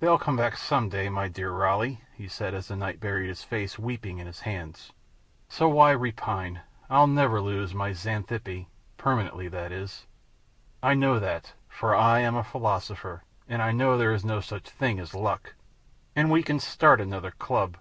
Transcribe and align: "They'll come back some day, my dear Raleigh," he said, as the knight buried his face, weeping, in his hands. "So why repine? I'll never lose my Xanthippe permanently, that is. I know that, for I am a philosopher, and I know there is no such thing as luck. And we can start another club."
"They'll 0.00 0.18
come 0.18 0.34
back 0.34 0.56
some 0.56 0.88
day, 0.88 1.08
my 1.08 1.28
dear 1.28 1.52
Raleigh," 1.52 2.02
he 2.14 2.26
said, 2.26 2.52
as 2.52 2.66
the 2.66 2.74
knight 2.74 2.98
buried 2.98 3.28
his 3.28 3.44
face, 3.44 3.78
weeping, 3.78 4.18
in 4.18 4.26
his 4.26 4.40
hands. 4.40 4.92
"So 5.48 5.68
why 5.68 5.92
repine? 5.92 6.62
I'll 6.90 7.06
never 7.06 7.40
lose 7.40 7.72
my 7.72 7.92
Xanthippe 7.92 8.66
permanently, 8.96 9.46
that 9.46 9.70
is. 9.70 10.08
I 10.82 10.94
know 10.94 11.20
that, 11.20 11.52
for 11.68 11.94
I 11.94 12.18
am 12.18 12.34
a 12.34 12.42
philosopher, 12.42 13.22
and 13.48 13.62
I 13.62 13.70
know 13.70 13.96
there 13.96 14.12
is 14.12 14.24
no 14.24 14.40
such 14.40 14.68
thing 14.68 14.98
as 14.98 15.14
luck. 15.14 15.54
And 16.16 16.28
we 16.28 16.42
can 16.42 16.58
start 16.58 17.00
another 17.00 17.30
club." 17.30 17.76